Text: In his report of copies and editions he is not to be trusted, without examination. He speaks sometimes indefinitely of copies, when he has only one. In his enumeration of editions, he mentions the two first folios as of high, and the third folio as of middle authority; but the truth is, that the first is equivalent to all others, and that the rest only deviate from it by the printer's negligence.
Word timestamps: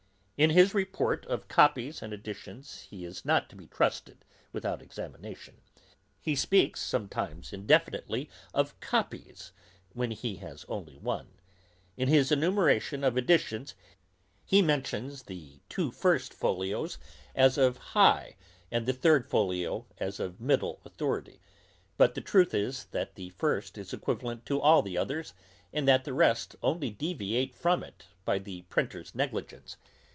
In 0.43 0.49
his 0.49 0.73
report 0.73 1.23
of 1.27 1.47
copies 1.47 2.01
and 2.01 2.11
editions 2.11 2.87
he 2.89 3.05
is 3.05 3.23
not 3.23 3.47
to 3.51 3.55
be 3.55 3.67
trusted, 3.67 4.25
without 4.51 4.81
examination. 4.81 5.57
He 6.19 6.35
speaks 6.35 6.81
sometimes 6.81 7.53
indefinitely 7.53 8.27
of 8.51 8.79
copies, 8.79 9.51
when 9.93 10.09
he 10.09 10.37
has 10.37 10.65
only 10.67 10.97
one. 10.97 11.27
In 11.95 12.07
his 12.07 12.31
enumeration 12.31 13.03
of 13.03 13.19
editions, 13.19 13.75
he 14.43 14.63
mentions 14.63 15.21
the 15.21 15.59
two 15.69 15.91
first 15.91 16.33
folios 16.33 16.97
as 17.35 17.59
of 17.59 17.77
high, 17.77 18.35
and 18.71 18.87
the 18.87 18.93
third 18.93 19.29
folio 19.29 19.85
as 19.99 20.19
of 20.19 20.41
middle 20.41 20.81
authority; 20.83 21.39
but 21.97 22.15
the 22.15 22.19
truth 22.21 22.55
is, 22.55 22.85
that 22.85 23.13
the 23.13 23.29
first 23.29 23.77
is 23.77 23.93
equivalent 23.93 24.47
to 24.47 24.59
all 24.59 24.83
others, 24.97 25.35
and 25.71 25.87
that 25.87 26.03
the 26.03 26.13
rest 26.13 26.55
only 26.63 26.89
deviate 26.89 27.53
from 27.53 27.83
it 27.83 28.07
by 28.25 28.39
the 28.39 28.63
printer's 28.63 29.13
negligence. 29.13 29.77